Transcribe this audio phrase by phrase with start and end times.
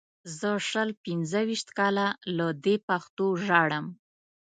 [0.39, 2.07] زه شل پنځه ویشت کاله
[2.37, 3.85] له دې پښتو ژاړم.